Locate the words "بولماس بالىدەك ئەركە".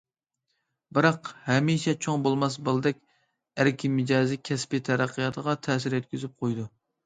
2.29-3.93